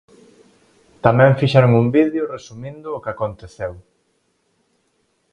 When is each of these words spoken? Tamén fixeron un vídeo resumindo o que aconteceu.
Tamén 1.05 1.37
fixeron 1.39 1.71
un 1.81 1.87
vídeo 1.97 2.29
resumindo 2.35 2.87
o 2.97 3.01
que 3.03 3.11
aconteceu. 3.15 3.73